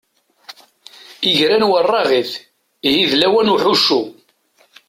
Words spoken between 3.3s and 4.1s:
n uḥuccu.